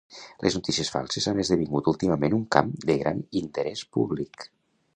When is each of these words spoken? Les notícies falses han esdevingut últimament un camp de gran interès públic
Les 0.45 0.55
notícies 0.59 0.89
falses 0.93 1.27
han 1.31 1.41
esdevingut 1.43 1.91
últimament 1.93 2.35
un 2.37 2.47
camp 2.57 2.73
de 2.91 2.95
gran 3.03 3.21
interès 3.43 3.85
públic 3.99 4.49